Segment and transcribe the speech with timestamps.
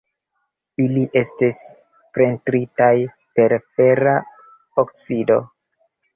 [0.85, 1.59] Ili estis
[2.19, 2.91] pentritaj
[3.41, 4.17] per fera
[4.87, 5.41] oksido.